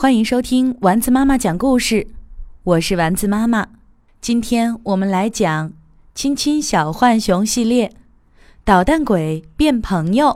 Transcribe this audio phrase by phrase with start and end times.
[0.00, 2.06] 欢迎收听丸子妈妈讲故事，
[2.62, 3.66] 我是丸子妈妈。
[4.20, 5.70] 今天我们来讲
[6.14, 7.88] 《亲亲小浣熊》系列，
[8.64, 10.26] 《捣蛋鬼变朋友》，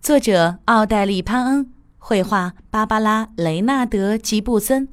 [0.00, 4.88] 作者奥黛丽·潘恩，绘画芭芭拉·雷纳德·吉布森。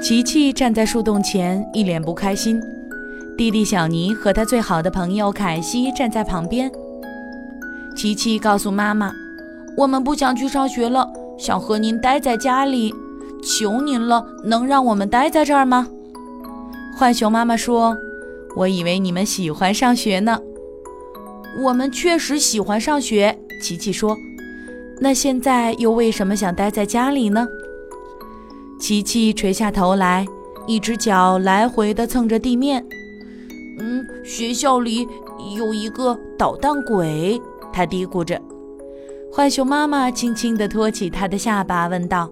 [0.00, 2.58] 琪琪站在树洞前，一脸不开心。
[3.36, 6.72] 弟弟小尼和他最好的朋友凯西站在旁边。
[7.94, 9.12] 琪琪告诉妈妈。
[9.78, 11.08] 我们不想去上学了，
[11.38, 12.92] 想和您待在家里，
[13.40, 15.86] 求您了，能让我们待在这儿吗？
[16.98, 17.96] 浣熊妈妈说
[18.58, 20.36] ：“我以为你们喜欢上学呢。”
[21.62, 24.16] 我们确实喜欢上学，琪琪说。
[25.00, 27.46] 那现在又为什么想待在家里呢？
[28.80, 30.26] 琪琪垂下头来，
[30.66, 32.84] 一只脚来回地蹭着地面。
[33.78, 35.06] 嗯，学校里
[35.56, 37.40] 有一个捣蛋鬼，
[37.72, 38.42] 他嘀咕着。
[39.30, 42.28] 浣熊妈妈轻轻地托起它的下巴，问道：“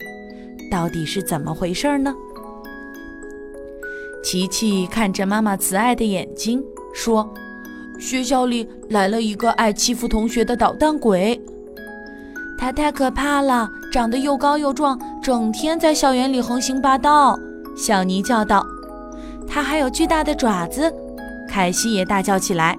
[0.70, 2.12] 到底是怎么回事呢？”
[4.24, 6.60] 琪琪看着妈妈慈爱的眼睛，
[6.92, 7.32] 说
[8.00, 11.40] ：“学校里来了一个爱欺负同学的捣蛋鬼，
[12.58, 17.38] 他太可怕了，长得又高又壮，整天在校园里横行霸道。”
[17.76, 18.66] 小尼叫道
[19.46, 20.92] ：“他还有巨大的爪子。”
[21.48, 22.76] 凯西也大叫起来：“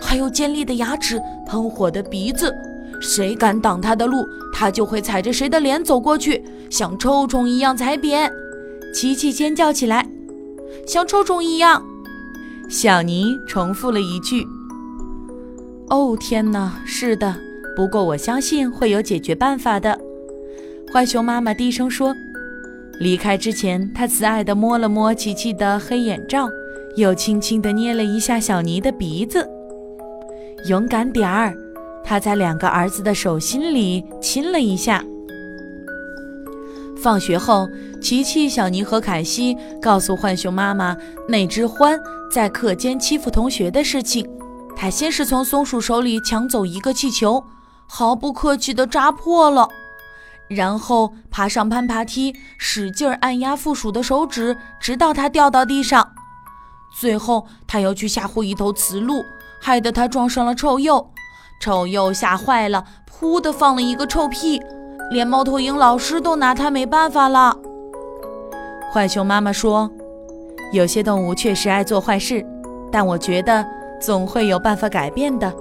[0.00, 2.50] 还有尖利的牙齿，喷火的鼻子。”
[3.02, 8.30] 谁敢挡他的路，他就会踩着谁的脸走过去，像臭虫一样踩扁。
[8.94, 10.08] 琪琪尖叫起来，
[10.86, 11.84] 像臭虫一样。
[12.68, 14.46] 小尼重复了一句
[15.90, 17.34] ：“哦，天哪，是的。
[17.74, 19.98] 不过我相信会有解决办法的。”
[20.92, 22.14] 浣熊妈妈低声说。
[23.00, 26.48] 离开之前，他慈爱地摸了摸琪琪的黑眼罩，
[26.94, 29.48] 又轻轻地捏了一下小尼的鼻子。
[30.68, 31.56] 勇敢点儿。
[32.04, 35.04] 他在两个儿子的手心里亲了一下。
[37.02, 37.68] 放学后，
[38.00, 40.96] 琪琪、小尼和凯西告诉浣熊妈妈
[41.28, 41.98] 那只獾
[42.32, 44.28] 在课间欺负同学的事情。
[44.76, 47.44] 他先是从松鼠手里抢走一个气球，
[47.86, 49.68] 毫不客气地扎破了，
[50.48, 56.08] 然后爬上攀爬梯，使劲按压负鼠的手指，直到它掉到地上。
[56.98, 59.24] 最后，他又去吓唬一头雌鹿，
[59.60, 61.10] 害得它撞上了臭鼬。
[61.62, 64.60] 臭鼬吓坏了，噗的放了一个臭屁，
[65.12, 67.56] 连猫头鹰老师都拿他没办法了。
[68.92, 69.88] 浣熊妈妈说
[70.74, 72.44] ：“有些动物确实爱做坏事，
[72.90, 73.64] 但我觉得
[74.00, 75.54] 总会有办法改变的。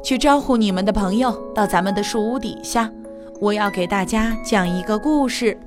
[0.00, 2.88] 去招呼你们的朋友到咱们的树屋底下，
[3.40, 5.58] 我要给大家讲一个故事。”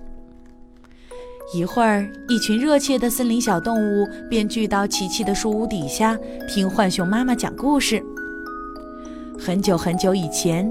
[1.53, 6.18] 一会儿，一群热切的森林小动物便聚到琪琪的树屋底下，
[6.48, 8.02] 听浣熊妈妈讲故事。
[9.42, 10.70] 很久很久以前，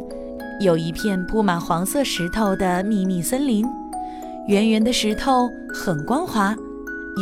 [0.61, 3.67] 有一片铺满黄色石头的秘密森林。
[4.47, 6.55] 圆圆的石头很光滑，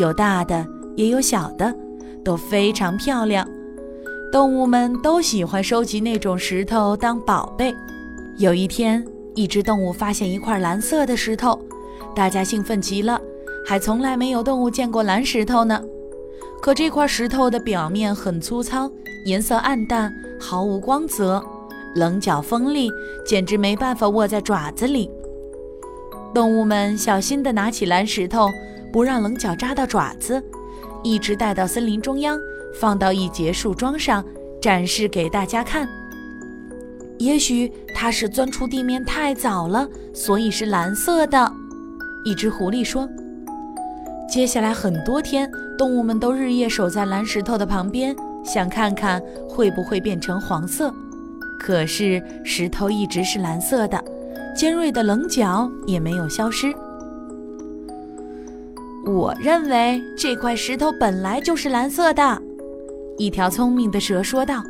[0.01, 1.73] 有大的也有小的，
[2.25, 3.47] 都非常漂亮。
[4.33, 7.73] 动物们都喜欢收集那种石头当宝贝。
[8.39, 9.05] 有一天，
[9.37, 11.57] 一只动物发现一块蓝色的石头，
[12.15, 13.21] 大家兴奋极了，
[13.65, 15.81] 还从来没有动物见过蓝石头呢。
[16.61, 18.91] 可这块石头的表面很粗糙，
[19.25, 20.13] 颜色暗淡。
[20.41, 21.43] 毫无光泽，
[21.95, 22.91] 棱角锋利，
[23.25, 25.11] 简直没办法握在爪子里。
[26.35, 28.49] 动物们小心地拿起蓝石头，
[28.93, 30.43] 不让棱角扎到爪子，
[31.03, 32.39] 一直带到森林中央，
[32.79, 34.25] 放到一节树桩上，
[34.61, 35.89] 展示给大家看。
[37.19, 41.51] 也许它是钻出地面太早了，所以是蓝色的。
[42.27, 43.09] 一只狐狸说
[44.29, 48.15] ：“接下来很多天，动物们都日夜守在蓝石头的旁边。”
[48.47, 50.95] 想看看会不会变成黄色，
[51.59, 54.03] 可是石头一直是蓝色的，
[54.57, 56.73] 尖锐的棱角也没有消失。
[59.05, 62.43] 我认为这块石头本来就是蓝色的，
[63.19, 64.63] 一条聪明的蛇说道：“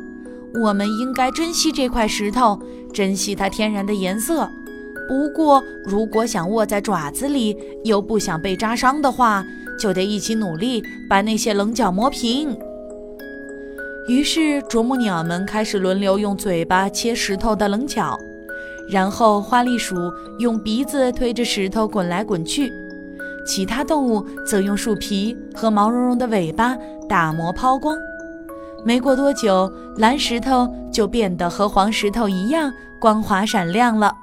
[0.61, 2.59] 我们应该珍惜这块石头，
[2.93, 4.47] 珍惜它天然的颜色。
[5.07, 9.43] 不过，如果想握在爪子里，又不想被扎伤的话，
[9.79, 12.55] 就得一起努力，把那些棱角磨平。”
[14.07, 18.17] 于是，啄木鸟们开始轮流用嘴巴切石头的棱角，
[18.89, 19.95] 然后花栗鼠
[20.39, 22.71] 用鼻子推着石头滚来滚去，
[23.45, 26.73] 其他动物则用树皮和毛茸茸的尾巴
[27.09, 27.97] 打磨抛光。
[28.85, 32.71] 没过多久，蓝石头就变得和黄石头一样
[33.01, 34.15] 光滑闪亮了。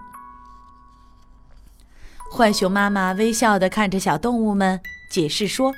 [2.32, 4.80] 浣熊妈妈微笑地看着小动物们，
[5.12, 5.74] 解释说。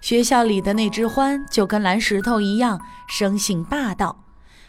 [0.00, 4.16] 学校里的那只獾就跟蓝石头一样，生性霸道。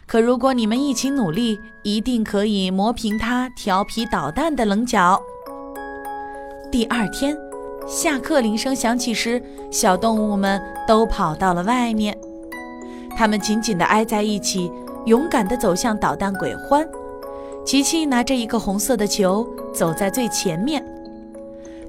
[0.06, 5.22] 可如果你们一起努力，一定可以磨平它调皮捣蛋的棱角。
[6.72, 7.38] 第二天，
[7.88, 9.42] 下课铃声响起时，
[9.72, 12.18] 小动物们都跑到了外面，
[13.16, 14.72] 它们紧紧地挨在一起，
[15.06, 16.88] 勇敢地走向捣蛋鬼欢。
[17.64, 20.84] 琪琪拿着一个红色的球，走在最前面。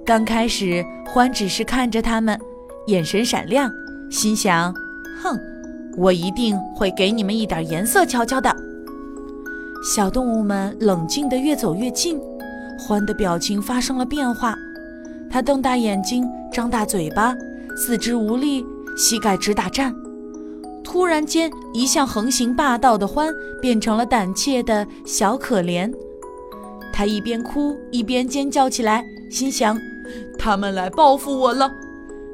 [0.05, 2.39] 刚开始，欢只是看着他们，
[2.91, 3.71] 眼神闪亮，
[4.11, 4.75] 心想
[5.23, 5.39] ：“哼，
[5.97, 8.55] 我一定会给你们一点颜色瞧瞧的。”
[9.83, 12.21] 小动物们冷静地越走越近，
[12.79, 14.55] 欢的表情发生了变化，
[15.31, 17.35] 他瞪大眼睛，张大嘴巴，
[17.77, 18.65] 四肢无力，
[18.97, 19.95] 膝盖直打颤。
[20.83, 23.33] 突然间，一向横行霸道的欢
[23.63, 25.91] 变成了胆怯的小可怜，
[26.93, 29.79] 他一边哭一边尖叫起来，心想。
[30.37, 31.71] 他们来报复我了，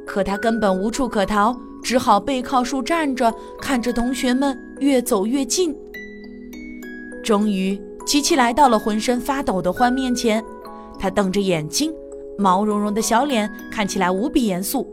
[0.06, 5.76] 可他根本无处可逃，只好背靠树站着，看着同学们越走越近。
[7.22, 10.42] 终于，琪琪来到了浑身发抖的欢面前，
[10.98, 11.92] 他瞪着眼睛，
[12.38, 14.86] 毛茸茸的小脸看起来无比严肃。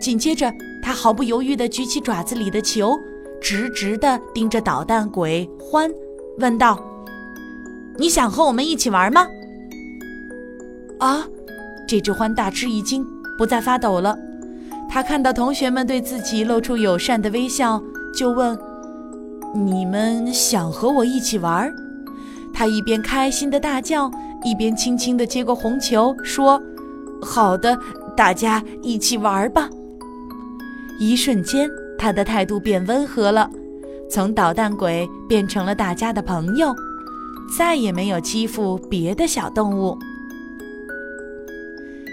[0.00, 0.52] 紧接着，
[0.82, 2.98] 他毫不犹豫地举起爪子里的球，
[3.40, 5.88] 直直地盯着捣蛋鬼欢，
[6.38, 6.84] 问道
[7.96, 9.28] ：“你想和我们一起玩吗？”
[10.98, 11.24] 啊！
[11.86, 13.06] 这只獾大吃一惊，
[13.36, 14.18] 不再发抖了。
[14.92, 17.82] 他看到同学们对自己露出友善的微笑，
[18.14, 18.56] 就问
[19.56, 21.72] ：“你们想和我一起玩？”
[22.52, 24.10] 他一边开心的大叫，
[24.44, 26.62] 一边轻轻地接过红球，说
[27.24, 27.74] ：“好的，
[28.14, 29.66] 大家一起玩吧。”
[31.00, 31.66] 一瞬间，
[31.96, 33.48] 他的态度变温和了，
[34.10, 36.70] 从捣蛋鬼变成了大家的朋友，
[37.56, 39.96] 再也没有欺负别的小动物。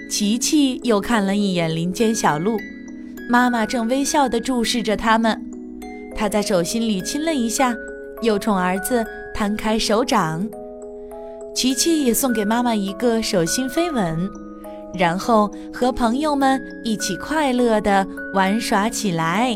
[0.10, 2.58] 琪琪又看了一眼林间小路，
[3.30, 5.40] 妈妈正微笑地注视着他们。
[6.16, 7.76] 她在手心里亲了一下，
[8.24, 10.50] 又冲儿子摊开手掌。
[11.54, 14.28] 琪琪也送给妈妈一个手心飞吻，
[14.96, 19.56] 然后和朋友们一起快乐地玩耍起来。